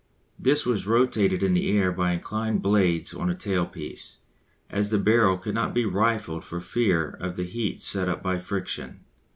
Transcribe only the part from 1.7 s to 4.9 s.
air by inclined blades on a tailpiece, as